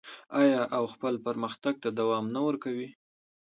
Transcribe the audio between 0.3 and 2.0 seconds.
آیا او خپل پرمختګ ته